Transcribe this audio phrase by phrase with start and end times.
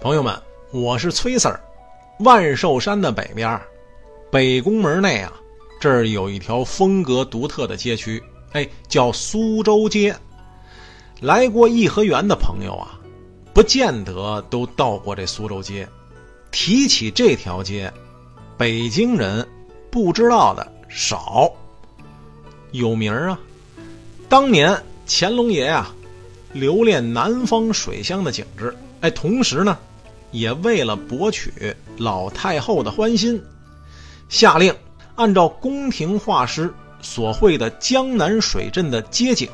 [0.00, 0.36] 朋友们，
[0.72, 1.58] 我是崔 Sir。
[2.20, 3.60] 万寿山的北边，
[4.30, 5.32] 北宫门内啊，
[5.80, 10.14] 这儿有一条风格独特的街区，哎，叫苏州街。
[11.20, 12.98] 来过颐和园的朋友啊，
[13.52, 15.88] 不见得都到过这苏州街。
[16.50, 17.92] 提起这条街，
[18.56, 19.46] 北京人
[19.90, 21.50] 不知道的少。
[22.72, 23.38] 有名啊，
[24.28, 25.94] 当年乾隆爷啊，
[26.52, 29.78] 留恋南方水乡的景致，哎，同时呢。
[30.30, 33.38] 也为了博取老太后的欢心，
[34.30, 34.74] 下令
[35.14, 39.50] 按照宫廷画师所绘的江南水镇的街景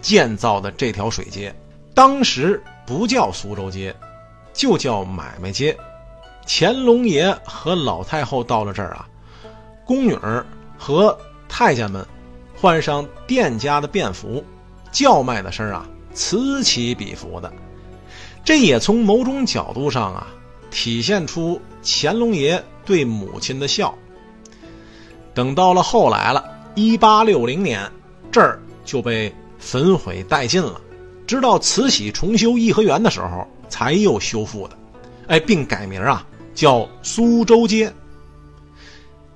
[0.00, 1.52] 建造的这条水街。
[1.92, 3.92] 当时不叫苏州街，
[4.52, 5.76] 就叫买卖街。
[6.46, 9.08] 乾隆爷和老太后到了这儿啊，
[9.84, 10.46] 宫女儿
[10.78, 12.06] 和太监们
[12.54, 14.44] 换上店家的便服，
[14.92, 17.52] 叫卖的声啊此起彼伏的。
[18.44, 20.26] 这也从某种角度上啊，
[20.70, 23.94] 体现出乾隆爷对母亲的孝。
[25.34, 26.44] 等到了后来了，
[26.74, 27.90] 一八六零年，
[28.32, 30.80] 这儿就被焚毁殆尽了。
[31.26, 34.76] 直到慈禧重修颐和园的时候，才又修复的。
[35.28, 37.92] 哎，并改名啊，叫苏州街。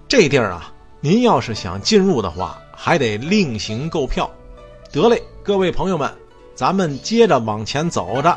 [0.08, 4.28] 这地儿啊，您要是想进入的话，还得另行购票。
[4.90, 6.12] 得嘞，各位朋友们，
[6.54, 8.36] 咱们接着往前走着。